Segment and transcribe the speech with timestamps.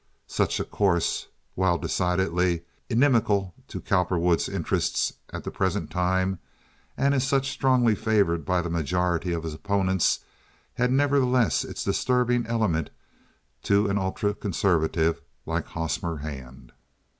[0.25, 6.39] Such a course, while decidedly inimical to Cowperwood's interests at the present time,
[6.97, 10.21] and as such strongly favored by the majority of his opponents,
[10.73, 12.89] had nevertheless its disturbing elements
[13.61, 16.71] to an ultra conservative like Hosmer Hand.